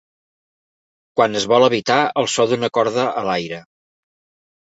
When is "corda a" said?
2.79-3.23